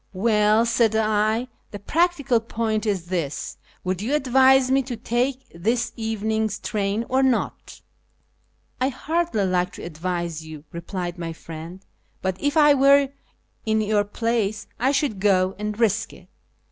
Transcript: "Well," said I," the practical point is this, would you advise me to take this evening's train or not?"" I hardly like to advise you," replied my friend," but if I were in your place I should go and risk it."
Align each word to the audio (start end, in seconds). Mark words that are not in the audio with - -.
"Well," 0.31 0.65
said 0.65 0.95
I," 0.95 1.47
the 1.69 1.77
practical 1.77 2.39
point 2.39 2.87
is 2.87 3.05
this, 3.05 3.57
would 3.83 4.01
you 4.01 4.15
advise 4.15 4.71
me 4.71 4.81
to 4.81 4.97
take 4.97 5.45
this 5.53 5.93
evening's 5.95 6.57
train 6.57 7.05
or 7.07 7.21
not?"" 7.21 7.81
I 8.81 8.89
hardly 8.89 9.45
like 9.45 9.73
to 9.73 9.83
advise 9.83 10.43
you," 10.43 10.63
replied 10.71 11.19
my 11.19 11.33
friend," 11.33 11.85
but 12.23 12.35
if 12.41 12.57
I 12.57 12.73
were 12.73 13.09
in 13.63 13.79
your 13.79 14.03
place 14.03 14.65
I 14.79 14.91
should 14.91 15.19
go 15.19 15.53
and 15.59 15.79
risk 15.79 16.13
it." 16.13 16.29